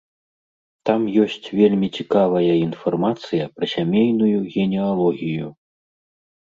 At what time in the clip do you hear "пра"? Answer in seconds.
3.55-3.65